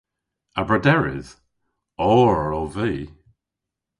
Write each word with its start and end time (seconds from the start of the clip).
A 0.59 0.61
brederydh? 0.67 1.31
Oor 2.09 2.45
ov 2.59 2.69
vy! 2.75 2.93